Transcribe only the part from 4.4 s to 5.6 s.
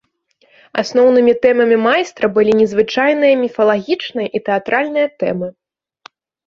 тэатральныя тэмы.